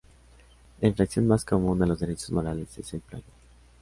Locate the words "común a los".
1.45-1.99